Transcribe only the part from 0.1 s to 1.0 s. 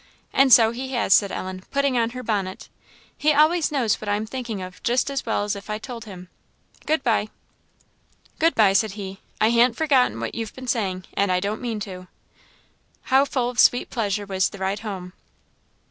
"And so he